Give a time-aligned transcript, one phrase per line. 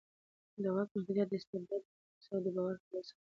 [0.63, 3.19] د واک محدودیت د استبداد مخه نیسي او د باور فضا ساتي